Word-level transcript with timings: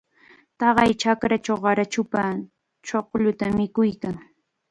Taqay 0.59 0.91
chakrachaw 1.01 1.59
qarachupam 1.63 2.35
chuqlluta 2.87 3.45
mikuykan. 3.57 4.15